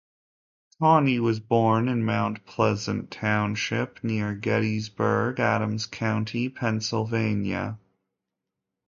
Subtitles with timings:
[0.79, 7.77] Tawney was born in Mount Pleasant Township, near Gettysburg, Adams County, Pennsylvania.